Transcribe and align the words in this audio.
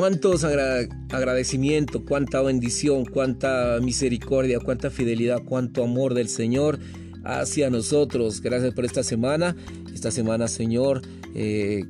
cuántos 0.00 0.44
agradecimiento, 0.44 2.02
cuánta 2.06 2.40
bendición, 2.40 3.04
cuánta 3.04 3.80
misericordia, 3.82 4.58
cuánta 4.58 4.88
fidelidad, 4.88 5.42
cuánto 5.44 5.84
amor 5.84 6.14
del 6.14 6.30
Señor 6.30 6.78
hacia 7.22 7.68
nosotros. 7.68 8.40
Gracias 8.40 8.72
por 8.72 8.86
esta 8.86 9.02
semana. 9.02 9.54
Esta 9.92 10.10
semana, 10.10 10.48
Señor, 10.48 11.02
eh, 11.34 11.84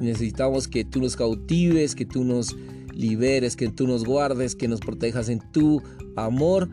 necesitamos 0.00 0.66
que 0.66 0.86
tú 0.86 1.02
nos 1.02 1.14
cautives, 1.14 1.94
que 1.94 2.06
tú 2.06 2.24
nos 2.24 2.56
liberes, 2.94 3.54
que 3.54 3.68
tú 3.68 3.86
nos 3.86 4.06
guardes, 4.06 4.56
que 4.56 4.66
nos 4.66 4.80
protejas 4.80 5.28
en 5.28 5.40
tu 5.52 5.82
amor 6.16 6.70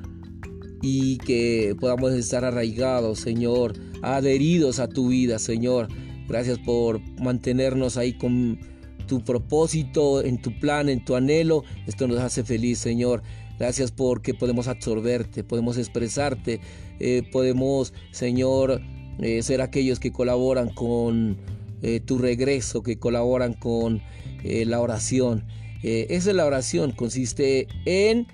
y 0.82 1.18
que 1.18 1.76
podamos 1.77 2.14
estar 2.14 2.45
arraigados, 2.45 3.20
Señor, 3.20 3.73
adheridos 4.02 4.80
a 4.80 4.88
tu 4.88 5.09
vida, 5.09 5.40
Señor. 5.40 5.90
Gracias 6.30 6.58
por 6.59 7.02
mantenernos 7.22 7.98
ahí 7.98 8.14
con 8.14 8.58
tu 9.05 9.23
propósito, 9.23 10.23
en 10.23 10.41
tu 10.41 10.57
plan, 10.59 10.89
en 10.89 11.03
tu 11.03 11.16
anhelo. 11.16 11.63
Esto 11.88 12.07
nos 12.07 12.20
hace 12.20 12.43
feliz, 12.43 12.80
Señor. 12.80 13.23
Gracias 13.59 13.91
porque 13.91 14.34
podemos 14.34 14.67
absorberte, 14.67 15.43
podemos 15.43 15.77
expresarte, 15.77 16.59
eh, 16.99 17.23
podemos, 17.31 17.93
Señor, 18.12 18.81
eh, 19.20 19.43
ser 19.43 19.62
aquellos 19.62 19.99
que 19.99 20.12
colaboran 20.12 20.70
con 20.73 21.38
eh, 21.81 21.99
tu 21.99 22.17
regreso, 22.17 22.81
que 22.81 22.98
colaboran 22.98 23.53
con 23.53 24.02
la 24.43 24.81
oración. 24.81 25.45
esa 25.84 26.29
es 26.31 26.35
la 26.35 26.45
oración, 26.45 26.91
consiste 26.91 27.70
en 27.85 28.27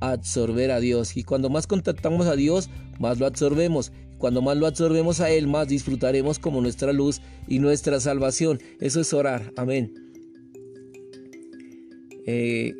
absorber 0.00 0.70
a 0.70 0.78
Dios. 0.78 1.16
Y 1.16 1.24
cuando 1.24 1.50
más 1.50 1.66
contactamos 1.66 2.28
a 2.28 2.36
Dios, 2.36 2.70
más 3.00 3.18
lo 3.18 3.26
absorbemos. 3.26 3.90
Cuando 4.18 4.40
más 4.40 4.56
lo 4.56 4.68
absorbemos 4.68 5.20
a 5.20 5.30
Él, 5.30 5.48
más 5.48 5.66
disfrutaremos 5.66 6.38
como 6.38 6.60
nuestra 6.60 6.92
luz 6.92 7.20
y 7.48 7.58
nuestra 7.58 7.98
salvación. 7.98 8.60
Eso 8.80 9.00
es 9.00 9.12
orar. 9.12 9.52
Amén. 9.56 10.07
Eh, 12.30 12.74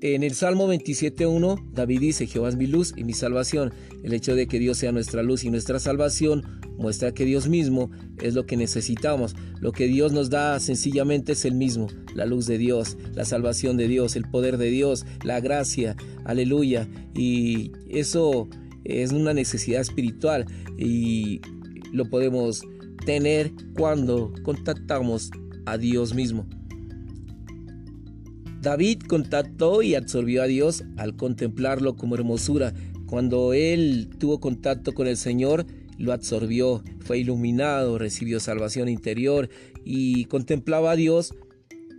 en 0.00 0.22
el 0.22 0.32
Salmo 0.34 0.72
27.1, 0.72 1.72
David 1.72 2.00
dice, 2.00 2.28
Jehová 2.28 2.50
es 2.50 2.56
mi 2.56 2.68
luz 2.68 2.94
y 2.96 3.02
mi 3.02 3.14
salvación. 3.14 3.72
El 4.04 4.12
hecho 4.12 4.36
de 4.36 4.46
que 4.46 4.60
Dios 4.60 4.78
sea 4.78 4.92
nuestra 4.92 5.24
luz 5.24 5.42
y 5.42 5.50
nuestra 5.50 5.80
salvación 5.80 6.60
muestra 6.78 7.12
que 7.12 7.24
Dios 7.24 7.48
mismo 7.48 7.90
es 8.20 8.34
lo 8.34 8.46
que 8.46 8.56
necesitamos. 8.56 9.34
Lo 9.60 9.72
que 9.72 9.88
Dios 9.88 10.12
nos 10.12 10.30
da 10.30 10.60
sencillamente 10.60 11.32
es 11.32 11.44
el 11.44 11.54
mismo, 11.54 11.88
la 12.14 12.26
luz 12.26 12.46
de 12.46 12.58
Dios, 12.58 12.96
la 13.12 13.24
salvación 13.24 13.76
de 13.76 13.88
Dios, 13.88 14.14
el 14.14 14.30
poder 14.30 14.56
de 14.56 14.70
Dios, 14.70 15.04
la 15.24 15.40
gracia, 15.40 15.96
aleluya. 16.24 16.88
Y 17.12 17.72
eso 17.88 18.48
es 18.84 19.10
una 19.10 19.34
necesidad 19.34 19.80
espiritual 19.80 20.46
y 20.78 21.40
lo 21.92 22.08
podemos 22.08 22.62
tener 23.04 23.50
cuando 23.74 24.32
contactamos 24.44 25.32
a 25.66 25.76
Dios 25.76 26.14
mismo. 26.14 26.46
David 28.62 29.02
contactó 29.08 29.82
y 29.82 29.96
absorbió 29.96 30.42
a 30.42 30.46
Dios 30.46 30.84
al 30.96 31.16
contemplarlo 31.16 31.96
como 31.96 32.14
hermosura. 32.14 32.72
Cuando 33.06 33.52
él 33.52 34.08
tuvo 34.18 34.38
contacto 34.38 34.94
con 34.94 35.08
el 35.08 35.16
Señor, 35.16 35.66
lo 35.98 36.12
absorbió, 36.12 36.82
fue 37.00 37.18
iluminado, 37.18 37.98
recibió 37.98 38.38
salvación 38.38 38.88
interior 38.88 39.48
y 39.84 40.26
contemplaba 40.26 40.92
a 40.92 40.96
Dios 40.96 41.34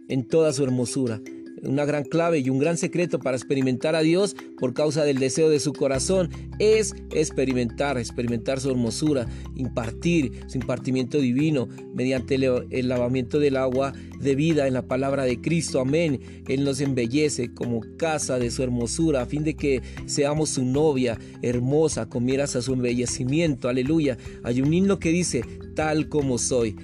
en 0.07 0.25
toda 0.25 0.53
su 0.53 0.63
hermosura 0.63 1.21
una 1.63 1.85
gran 1.85 2.03
clave 2.03 2.39
y 2.39 2.49
un 2.49 2.59
gran 2.59 2.77
secreto 2.77 3.19
para 3.19 3.37
experimentar 3.37 3.95
a 3.95 4.01
Dios 4.01 4.35
por 4.57 4.73
causa 4.73 5.03
del 5.03 5.19
deseo 5.19 5.49
de 5.49 5.59
su 5.59 5.73
corazón 5.73 6.29
es 6.59 6.93
experimentar, 7.11 7.97
experimentar 7.97 8.59
su 8.59 8.69
hermosura, 8.69 9.27
impartir 9.55 10.31
su 10.47 10.57
impartimiento 10.57 11.19
divino 11.19 11.67
mediante 11.93 12.35
el 12.35 12.87
lavamiento 12.87 13.39
del 13.39 13.57
agua 13.57 13.93
de 14.19 14.35
vida 14.35 14.67
en 14.67 14.73
la 14.73 14.87
palabra 14.87 15.23
de 15.23 15.41
Cristo. 15.41 15.79
Amén. 15.79 16.19
Él 16.47 16.63
nos 16.63 16.81
embellece 16.81 17.53
como 17.53 17.81
casa 17.97 18.39
de 18.39 18.51
su 18.51 18.63
hermosura 18.63 19.21
a 19.21 19.25
fin 19.25 19.43
de 19.43 19.55
que 19.55 19.81
seamos 20.05 20.51
su 20.51 20.65
novia 20.65 21.17
hermosa 21.41 22.07
con 22.07 22.25
miras 22.25 22.55
a 22.55 22.61
su 22.61 22.73
embellecimiento. 22.73 23.69
Aleluya. 23.69 24.17
Hay 24.43 24.61
un 24.61 24.73
himno 24.73 24.99
que 24.99 25.09
dice, 25.09 25.43
tal 25.75 26.09
como 26.09 26.37
soy. 26.37 26.75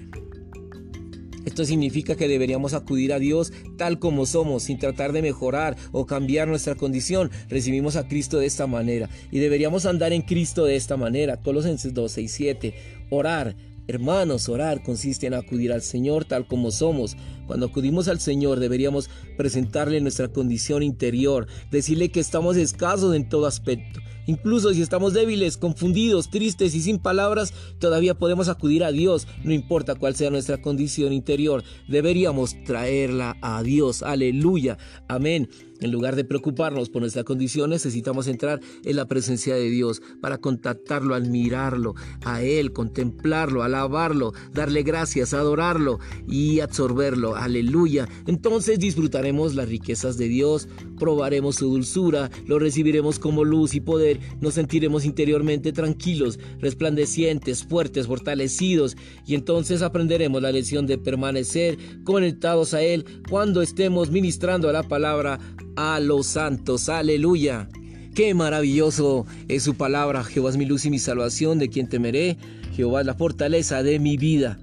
Esto 1.59 1.67
significa 1.67 2.15
que 2.15 2.29
deberíamos 2.29 2.73
acudir 2.73 3.11
a 3.11 3.19
Dios 3.19 3.51
tal 3.77 3.99
como 3.99 4.25
somos, 4.25 4.63
sin 4.63 4.79
tratar 4.79 5.11
de 5.11 5.21
mejorar 5.21 5.75
o 5.91 6.05
cambiar 6.05 6.47
nuestra 6.47 6.75
condición. 6.75 7.31
Recibimos 7.49 7.97
a 7.97 8.07
Cristo 8.07 8.39
de 8.39 8.45
esta 8.45 8.65
manera 8.65 9.09
y 9.29 9.39
deberíamos 9.39 9.85
andar 9.85 10.13
en 10.13 10.21
Cristo 10.21 10.63
de 10.63 10.77
esta 10.77 10.95
manera. 10.95 11.35
Colosenses 11.35 11.93
2, 11.93 12.09
6, 12.09 12.31
7. 12.31 12.73
Orar. 13.09 13.57
Hermanos, 13.89 14.47
orar 14.47 14.83
consiste 14.83 15.27
en 15.27 15.33
acudir 15.33 15.73
al 15.73 15.81
Señor 15.81 16.23
tal 16.23 16.47
como 16.47 16.71
somos. 16.71 17.17
Cuando 17.49 17.65
acudimos 17.65 18.07
al 18.07 18.19
Señor 18.19 18.59
deberíamos 18.59 19.09
presentarle 19.35 19.99
nuestra 20.01 20.27
condición 20.27 20.83
interior, 20.83 21.47
decirle 21.71 22.11
que 22.11 22.19
estamos 22.19 22.57
escasos 22.57 23.15
en 23.15 23.27
todo 23.27 23.47
aspecto 23.47 24.01
Incluso 24.29 24.71
si 24.75 24.83
estamos 24.83 25.15
débiles, 25.15 25.57
confundidos, 25.57 26.29
tristes 26.29 26.75
y 26.75 26.81
sin 26.81 26.99
palabras, 26.99 27.51
todavía 27.79 28.13
podemos 28.13 28.47
acudir 28.47 28.83
a 28.83 28.91
Dios, 28.91 29.27
no 29.43 29.53
importa 29.53 29.95
cuál 29.95 30.15
sea 30.15 30.29
nuestra 30.29 30.61
condición 30.61 31.13
interior. 31.13 31.63
Deberíamos 31.87 32.55
traerla 32.63 33.37
a 33.41 33.63
Dios. 33.63 34.03
Aleluya. 34.03 34.77
Amén. 35.07 35.49
En 35.81 35.91
lugar 35.91 36.15
de 36.15 36.25
preocuparnos 36.25 36.89
por 36.89 37.01
nuestra 37.01 37.23
condición, 37.23 37.69
necesitamos 37.69 38.27
entrar 38.27 38.59
en 38.83 38.95
la 38.97 39.07
presencia 39.07 39.55
de 39.55 39.69
Dios 39.69 40.01
para 40.21 40.37
contactarlo, 40.37 41.15
admirarlo, 41.15 41.95
a 42.23 42.43
Él, 42.43 42.73
contemplarlo, 42.73 43.63
alabarlo, 43.63 44.33
darle 44.53 44.83
gracias, 44.83 45.33
adorarlo 45.33 45.99
y 46.27 46.59
absorberlo. 46.59 47.35
Aleluya. 47.39 48.05
Entonces 48.27 48.79
disfrutaremos 48.79 49.55
las 49.55 49.69
riquezas 49.69 50.17
de 50.17 50.27
Dios, 50.27 50.67
probaremos 50.99 51.55
su 51.55 51.69
dulzura, 51.69 52.29
lo 52.45 52.59
recibiremos 52.59 53.17
como 53.17 53.45
luz 53.45 53.75
y 53.75 53.79
poder, 53.79 54.19
nos 54.41 54.55
sentiremos 54.55 55.05
interiormente 55.05 55.71
tranquilos, 55.71 56.37
resplandecientes, 56.59 57.63
fuertes, 57.63 58.07
fortalecidos 58.07 58.97
y 59.25 59.35
entonces 59.35 59.81
aprenderemos 59.81 60.41
la 60.41 60.51
lección 60.51 60.85
de 60.85 60.97
permanecer 60.97 61.77
conectados 62.03 62.73
a 62.73 62.81
Él 62.81 63.05
cuando 63.29 63.61
estemos 63.61 64.11
ministrando 64.11 64.69
la 64.73 64.83
palabra 64.83 65.39
a 65.77 66.01
los 66.01 66.27
santos. 66.27 66.89
Aleluya. 66.89 67.69
Qué 68.15 68.33
maravilloso 68.33 69.25
es 69.47 69.63
su 69.63 69.75
palabra. 69.75 70.25
Jehová 70.25 70.49
es 70.49 70.57
mi 70.57 70.65
luz 70.65 70.85
y 70.85 70.89
mi 70.89 70.99
salvación, 70.99 71.57
de 71.57 71.69
quien 71.69 71.87
temeré. 71.87 72.37
Jehová 72.75 72.99
es 72.99 73.05
la 73.07 73.13
fortaleza 73.13 73.81
de 73.81 73.97
mi 73.97 74.17
vida. 74.17 74.59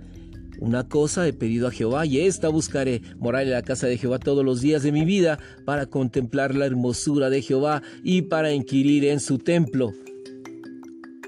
Una 0.58 0.88
cosa 0.88 1.26
he 1.26 1.32
pedido 1.32 1.68
a 1.68 1.70
Jehová 1.70 2.06
y 2.06 2.20
esta 2.20 2.48
buscaré, 2.48 3.02
morar 3.18 3.42
en 3.42 3.50
la 3.50 3.62
casa 3.62 3.86
de 3.86 3.98
Jehová 3.98 4.18
todos 4.18 4.44
los 4.44 4.60
días 4.60 4.82
de 4.82 4.92
mi 4.92 5.04
vida, 5.04 5.38
para 5.64 5.86
contemplar 5.86 6.54
la 6.54 6.66
hermosura 6.66 7.30
de 7.30 7.42
Jehová 7.42 7.82
y 8.02 8.22
para 8.22 8.52
inquirir 8.52 9.04
en 9.04 9.20
su 9.20 9.38
templo. 9.38 9.92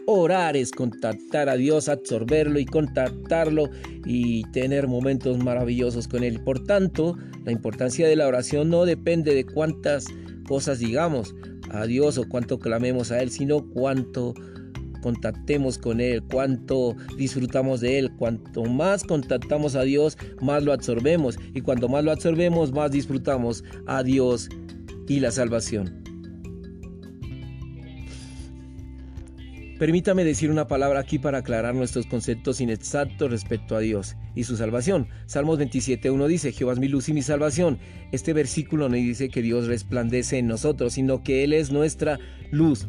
Orar 0.06 0.56
es 0.56 0.70
contactar 0.70 1.50
a 1.50 1.56
Dios, 1.56 1.90
absorberlo 1.90 2.58
y 2.58 2.64
contactarlo 2.64 3.68
y 4.06 4.42
tener 4.52 4.88
momentos 4.88 5.36
maravillosos 5.36 6.08
con 6.08 6.24
Él. 6.24 6.42
Por 6.42 6.64
tanto, 6.64 7.18
la 7.44 7.52
importancia 7.52 8.08
de 8.08 8.16
la 8.16 8.26
oración 8.26 8.70
no 8.70 8.86
depende 8.86 9.34
de 9.34 9.44
cuántas 9.44 10.06
cosas 10.46 10.78
digamos 10.78 11.34
a 11.70 11.84
Dios 11.84 12.16
o 12.16 12.26
cuánto 12.26 12.58
clamemos 12.58 13.12
a 13.12 13.20
Él, 13.20 13.30
sino 13.30 13.68
cuánto 13.68 14.32
contactemos 15.00 15.78
con 15.78 16.00
Él, 16.00 16.22
cuánto 16.22 16.96
disfrutamos 17.16 17.80
de 17.80 17.98
Él. 17.98 18.10
Cuanto 18.16 18.64
más 18.64 19.04
contactamos 19.04 19.74
a 19.74 19.82
Dios, 19.82 20.18
más 20.40 20.62
lo 20.62 20.72
absorbemos. 20.72 21.38
Y 21.54 21.60
cuanto 21.60 21.88
más 21.88 22.04
lo 22.04 22.12
absorbemos, 22.12 22.72
más 22.72 22.90
disfrutamos 22.90 23.64
a 23.86 24.02
Dios 24.02 24.48
y 25.08 25.20
la 25.20 25.30
salvación. 25.30 26.08
Permítame 29.78 30.24
decir 30.24 30.50
una 30.50 30.66
palabra 30.66 30.98
aquí 30.98 31.20
para 31.20 31.38
aclarar 31.38 31.72
nuestros 31.72 32.06
conceptos 32.06 32.60
inexactos 32.60 33.30
respecto 33.30 33.76
a 33.76 33.80
Dios 33.80 34.16
y 34.34 34.42
su 34.42 34.56
salvación. 34.56 35.06
Salmos 35.26 35.60
27.1 35.60 36.26
dice, 36.26 36.50
Jehová 36.50 36.72
es 36.72 36.80
mi 36.80 36.88
luz 36.88 37.08
y 37.08 37.12
mi 37.12 37.22
salvación. 37.22 37.78
Este 38.10 38.32
versículo 38.32 38.88
no 38.88 38.96
dice 38.96 39.28
que 39.28 39.40
Dios 39.40 39.68
resplandece 39.68 40.38
en 40.38 40.48
nosotros, 40.48 40.94
sino 40.94 41.22
que 41.22 41.44
Él 41.44 41.52
es 41.52 41.70
nuestra 41.70 42.18
luz. 42.50 42.88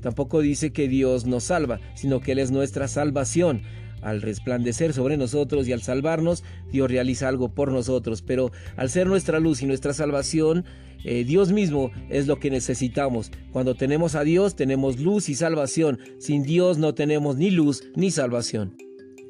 Tampoco 0.00 0.40
dice 0.40 0.72
que 0.72 0.88
Dios 0.88 1.26
nos 1.26 1.44
salva, 1.44 1.80
sino 1.94 2.20
que 2.20 2.32
Él 2.32 2.38
es 2.38 2.50
nuestra 2.50 2.88
salvación. 2.88 3.62
Al 4.00 4.22
resplandecer 4.22 4.92
sobre 4.92 5.16
nosotros 5.16 5.66
y 5.66 5.72
al 5.72 5.82
salvarnos, 5.82 6.44
Dios 6.70 6.90
realiza 6.90 7.28
algo 7.28 7.48
por 7.48 7.72
nosotros, 7.72 8.22
pero 8.22 8.52
al 8.76 8.90
ser 8.90 9.08
nuestra 9.08 9.40
luz 9.40 9.62
y 9.62 9.66
nuestra 9.66 9.92
salvación, 9.92 10.64
eh, 11.04 11.24
Dios 11.24 11.52
mismo 11.52 11.90
es 12.08 12.26
lo 12.26 12.38
que 12.38 12.50
necesitamos. 12.50 13.30
Cuando 13.52 13.74
tenemos 13.74 14.14
a 14.14 14.22
Dios 14.22 14.56
tenemos 14.56 14.98
luz 15.00 15.28
y 15.28 15.34
salvación. 15.34 15.98
Sin 16.18 16.42
Dios 16.42 16.78
no 16.78 16.94
tenemos 16.94 17.36
ni 17.36 17.50
luz 17.50 17.84
ni 17.94 18.10
salvación. 18.10 18.76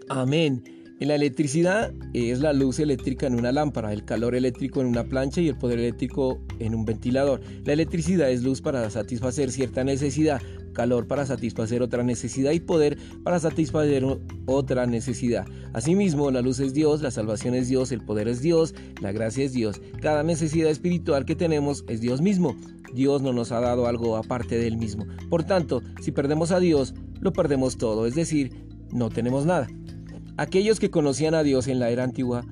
Amén. 0.09 0.77
En 1.00 1.06
la 1.06 1.14
electricidad 1.14 1.92
es 2.12 2.40
la 2.40 2.52
luz 2.52 2.80
eléctrica 2.80 3.28
en 3.28 3.36
una 3.36 3.52
lámpara, 3.52 3.92
el 3.92 4.04
calor 4.04 4.34
eléctrico 4.34 4.80
en 4.80 4.88
una 4.88 5.04
plancha 5.04 5.40
y 5.40 5.46
el 5.46 5.56
poder 5.56 5.78
eléctrico 5.78 6.40
en 6.58 6.74
un 6.74 6.84
ventilador. 6.84 7.40
La 7.64 7.72
electricidad 7.72 8.28
es 8.32 8.42
luz 8.42 8.60
para 8.60 8.90
satisfacer 8.90 9.52
cierta 9.52 9.84
necesidad, 9.84 10.42
calor 10.72 11.06
para 11.06 11.24
satisfacer 11.24 11.82
otra 11.82 12.02
necesidad 12.02 12.50
y 12.50 12.58
poder 12.58 12.98
para 13.22 13.38
satisfacer 13.38 14.04
otra 14.46 14.86
necesidad. 14.86 15.46
Asimismo, 15.72 16.32
la 16.32 16.42
luz 16.42 16.58
es 16.58 16.74
Dios, 16.74 17.00
la 17.00 17.12
salvación 17.12 17.54
es 17.54 17.68
Dios, 17.68 17.92
el 17.92 18.04
poder 18.04 18.26
es 18.26 18.42
Dios, 18.42 18.74
la 19.00 19.12
gracia 19.12 19.44
es 19.44 19.52
Dios. 19.52 19.80
Cada 20.00 20.24
necesidad 20.24 20.68
espiritual 20.68 21.24
que 21.24 21.36
tenemos 21.36 21.84
es 21.86 22.00
Dios 22.00 22.20
mismo. 22.20 22.56
Dios 22.92 23.22
no 23.22 23.32
nos 23.32 23.52
ha 23.52 23.60
dado 23.60 23.86
algo 23.86 24.16
aparte 24.16 24.58
de 24.58 24.66
Él 24.66 24.76
mismo. 24.76 25.06
Por 25.30 25.44
tanto, 25.44 25.80
si 26.02 26.10
perdemos 26.10 26.50
a 26.50 26.58
Dios, 26.58 26.92
lo 27.20 27.32
perdemos 27.32 27.78
todo, 27.78 28.04
es 28.04 28.16
decir, 28.16 28.50
no 28.90 29.10
tenemos 29.10 29.46
nada. 29.46 29.68
Aquellos 30.38 30.79
que 30.79 30.88
conocían 30.88 31.35
a 31.35 31.43
Dios 31.43 31.67
en 31.67 31.81
la 31.81 31.90
era 31.90 32.05
antigua 32.05 32.46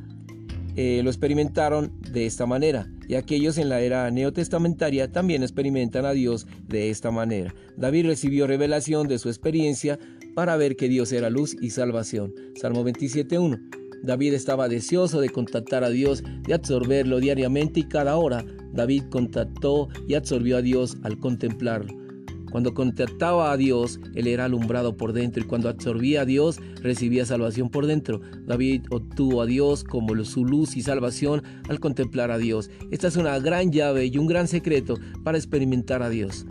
eh, 0.75 1.01
lo 1.05 1.09
experimentaron 1.09 1.93
de 2.03 2.27
esta 2.27 2.45
manera 2.45 2.91
y 3.09 3.15
aquellos 3.15 3.59
en 3.59 3.69
la 3.69 3.81
era 3.81 4.11
neotestamentaria 4.11 5.13
también 5.13 5.45
experimentan 5.45 6.05
a 6.05 6.11
Dios 6.11 6.49
de 6.67 6.91
esta 6.91 7.13
manera. 7.13 7.55
David 7.77 8.07
recibió 8.07 8.49
revelación 8.49 9.07
de 9.07 9.21
su 9.21 9.29
experiencia 9.29 10.01
para 10.35 10.57
ver 10.57 10.75
que 10.75 10.89
Dios 10.89 11.13
era 11.13 11.31
luz 11.31 11.57
y 11.61 11.71
salvación. 11.71 12.35
Salmo 12.61 12.85
27.1. 12.85 13.61
David 14.03 14.35
estaba 14.35 14.69
deseoso 14.69 15.21
de 15.21 15.31
contactar 15.31 15.85
a 15.85 15.89
Dios, 15.89 16.25
de 16.43 16.55
absorberlo 16.55 17.21
diariamente 17.21 17.81
y 17.81 17.85
cada 17.85 18.17
hora. 18.17 18.45
David 18.73 19.05
contactó 19.11 19.89
y 20.09 20.15
absorbió 20.15 20.57
a 20.57 20.63
Dios 20.63 20.97
al 21.05 21.19
contemplarlo. 21.19 22.06
Cuando 22.51 22.75
contactaba 22.75 23.53
a 23.53 23.57
Dios, 23.57 24.01
él 24.15 24.27
era 24.27 24.45
alumbrado 24.47 24.97
por 24.97 25.13
dentro 25.13 25.43
y 25.43 25.47
cuando 25.47 25.69
absorbía 25.69 26.23
a 26.23 26.25
Dios, 26.25 26.61
recibía 26.83 27.27
salvación 27.27 27.69
por 27.71 27.87
dentro. 27.87 28.21
David 28.47 28.83
obtuvo 28.91 29.43
a 29.43 29.47
Dios 29.47 29.85
como 29.85 30.25
su 30.25 30.45
luz 30.45 30.77
y 30.77 30.83
salvación 30.83 31.43
al 31.69 31.81
contemplar 31.81 32.31
a 32.31 32.39
Dios. 32.39 32.71
Esta 32.91 33.09
es 33.09 33.17
una 33.17 33.39
gran 33.39 33.73
llave 33.73 34.07
y 34.07 34.19
un 34.19 34.27
gran 34.27 34.49
secreto 34.49 34.97
para 35.25 35.39
experimentar 35.39 36.03
a 36.03 36.09
Dios. 36.09 36.47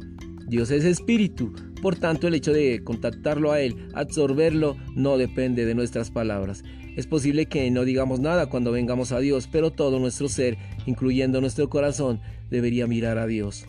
Dios 0.47 0.69
es 0.69 0.85
espíritu, 0.85 1.53
por 1.81 1.95
tanto 1.95 2.27
el 2.27 2.35
hecho 2.35 2.53
de 2.53 2.81
contactarlo 2.83 3.51
a 3.51 3.61
Él, 3.61 3.75
absorberlo, 3.93 4.77
no 4.93 5.17
depende 5.17 5.65
de 5.65 5.73
nuestras 5.73 6.11
palabras. 6.11 6.63
Es 6.95 7.07
posible 7.07 7.47
que 7.47 7.69
no 7.71 7.83
digamos 7.83 8.19
nada 8.19 8.47
cuando 8.47 8.71
vengamos 8.71 9.11
a 9.11 9.19
Dios, 9.19 9.49
pero 9.51 9.71
todo 9.71 9.99
nuestro 9.99 10.29
ser, 10.29 10.57
incluyendo 10.85 11.41
nuestro 11.41 11.69
corazón, 11.69 12.21
debería 12.49 12.87
mirar 12.87 13.17
a 13.17 13.27
Dios. 13.27 13.65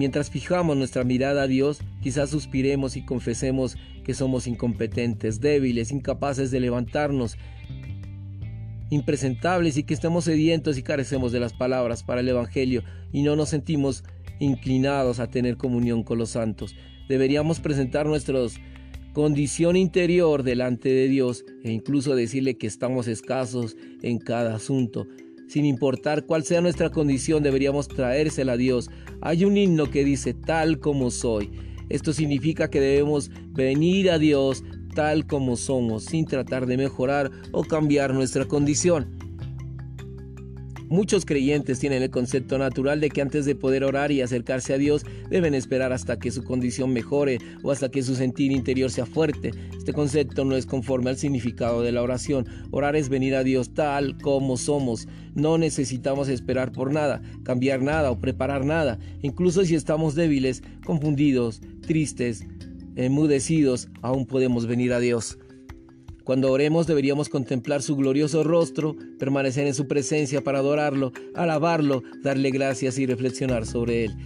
Mientras 0.00 0.30
fijamos 0.30 0.78
nuestra 0.78 1.04
mirada 1.04 1.42
a 1.42 1.46
Dios, 1.46 1.82
quizás 2.00 2.30
suspiremos 2.30 2.96
y 2.96 3.04
confesemos 3.04 3.76
que 4.02 4.14
somos 4.14 4.46
incompetentes, 4.46 5.42
débiles, 5.42 5.92
incapaces 5.92 6.50
de 6.50 6.58
levantarnos, 6.58 7.36
impresentables 8.88 9.76
y 9.76 9.82
que 9.82 9.92
estamos 9.92 10.24
sedientos 10.24 10.78
y 10.78 10.82
carecemos 10.82 11.32
de 11.32 11.40
las 11.40 11.52
palabras 11.52 12.02
para 12.02 12.22
el 12.22 12.28
Evangelio 12.30 12.82
y 13.12 13.20
no 13.20 13.36
nos 13.36 13.50
sentimos 13.50 14.02
inclinados 14.38 15.20
a 15.20 15.28
tener 15.28 15.58
comunión 15.58 16.02
con 16.02 16.16
los 16.16 16.30
santos. 16.30 16.74
Deberíamos 17.06 17.60
presentar 17.60 18.06
nuestra 18.06 18.38
condición 19.12 19.76
interior 19.76 20.44
delante 20.44 20.88
de 20.88 21.08
Dios 21.08 21.44
e 21.62 21.72
incluso 21.72 22.14
decirle 22.14 22.56
que 22.56 22.66
estamos 22.66 23.06
escasos 23.06 23.76
en 24.00 24.18
cada 24.18 24.54
asunto 24.54 25.06
sin 25.50 25.64
importar 25.64 26.26
cuál 26.26 26.44
sea 26.44 26.60
nuestra 26.60 26.90
condición, 26.90 27.42
deberíamos 27.42 27.88
traérsela 27.88 28.52
a 28.52 28.56
Dios. 28.56 28.88
Hay 29.20 29.44
un 29.44 29.56
himno 29.56 29.90
que 29.90 30.04
dice 30.04 30.32
tal 30.32 30.78
como 30.78 31.10
soy. 31.10 31.50
Esto 31.88 32.12
significa 32.12 32.70
que 32.70 32.80
debemos 32.80 33.32
venir 33.48 34.12
a 34.12 34.18
Dios 34.18 34.62
tal 34.94 35.26
como 35.26 35.56
somos, 35.56 36.04
sin 36.04 36.24
tratar 36.24 36.66
de 36.66 36.76
mejorar 36.76 37.32
o 37.50 37.64
cambiar 37.64 38.14
nuestra 38.14 38.44
condición. 38.44 39.18
Muchos 40.90 41.24
creyentes 41.24 41.78
tienen 41.78 42.02
el 42.02 42.10
concepto 42.10 42.58
natural 42.58 42.98
de 42.98 43.10
que 43.10 43.22
antes 43.22 43.44
de 43.44 43.54
poder 43.54 43.84
orar 43.84 44.10
y 44.10 44.22
acercarse 44.22 44.74
a 44.74 44.76
Dios 44.76 45.04
deben 45.30 45.54
esperar 45.54 45.92
hasta 45.92 46.18
que 46.18 46.32
su 46.32 46.42
condición 46.42 46.92
mejore 46.92 47.38
o 47.62 47.70
hasta 47.70 47.92
que 47.92 48.02
su 48.02 48.16
sentir 48.16 48.50
interior 48.50 48.90
sea 48.90 49.06
fuerte. 49.06 49.52
Este 49.78 49.92
concepto 49.92 50.44
no 50.44 50.56
es 50.56 50.66
conforme 50.66 51.10
al 51.10 51.16
significado 51.16 51.82
de 51.82 51.92
la 51.92 52.02
oración. 52.02 52.44
Orar 52.72 52.96
es 52.96 53.08
venir 53.08 53.36
a 53.36 53.44
Dios 53.44 53.72
tal 53.72 54.18
como 54.18 54.56
somos. 54.56 55.06
No 55.36 55.58
necesitamos 55.58 56.28
esperar 56.28 56.72
por 56.72 56.92
nada, 56.92 57.22
cambiar 57.44 57.82
nada 57.82 58.10
o 58.10 58.18
preparar 58.18 58.64
nada. 58.64 58.98
Incluso 59.22 59.64
si 59.64 59.76
estamos 59.76 60.16
débiles, 60.16 60.64
confundidos, 60.84 61.60
tristes, 61.86 62.44
enmudecidos, 62.96 63.86
aún 64.02 64.26
podemos 64.26 64.66
venir 64.66 64.92
a 64.92 64.98
Dios. 64.98 65.38
Cuando 66.30 66.52
oremos 66.52 66.86
deberíamos 66.86 67.28
contemplar 67.28 67.82
su 67.82 67.96
glorioso 67.96 68.44
rostro, 68.44 68.94
permanecer 69.18 69.66
en 69.66 69.74
su 69.74 69.88
presencia 69.88 70.44
para 70.44 70.60
adorarlo, 70.60 71.12
alabarlo, 71.34 72.04
darle 72.22 72.52
gracias 72.52 73.00
y 73.00 73.06
reflexionar 73.06 73.66
sobre 73.66 74.04
él. 74.04 74.16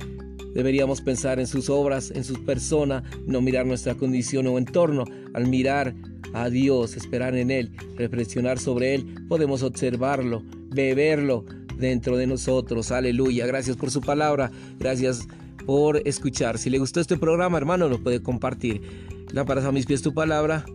Deberíamos 0.52 1.00
pensar 1.00 1.40
en 1.40 1.46
sus 1.46 1.70
obras, 1.70 2.10
en 2.10 2.22
su 2.22 2.44
persona, 2.44 3.04
no 3.26 3.40
mirar 3.40 3.64
nuestra 3.64 3.94
condición 3.94 4.46
o 4.48 4.58
entorno. 4.58 5.04
Al 5.32 5.46
mirar 5.46 5.94
a 6.34 6.50
Dios, 6.50 6.94
esperar 6.94 7.34
en 7.36 7.50
Él, 7.50 7.72
reflexionar 7.96 8.58
sobre 8.58 8.96
Él, 8.96 9.06
podemos 9.26 9.62
observarlo, 9.62 10.42
beberlo 10.74 11.46
dentro 11.78 12.18
de 12.18 12.26
nosotros. 12.26 12.92
Aleluya. 12.92 13.46
Gracias 13.46 13.78
por 13.78 13.90
su 13.90 14.02
palabra. 14.02 14.50
Gracias 14.78 15.26
por 15.64 16.06
escuchar. 16.06 16.58
Si 16.58 16.68
le 16.68 16.76
gustó 16.76 17.00
este 17.00 17.16
programa, 17.16 17.56
hermano, 17.56 17.88
lo 17.88 18.02
puede 18.02 18.22
compartir. 18.22 18.82
Lámparas 19.32 19.64
a 19.64 19.72
mis 19.72 19.86
pies 19.86 20.02
tu 20.02 20.12
palabra 20.12 20.66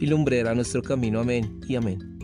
y 0.00 0.06
lumbrera 0.06 0.54
nuestro 0.54 0.82
camino. 0.82 1.20
Amén 1.20 1.60
y 1.68 1.76
amén. 1.76 2.15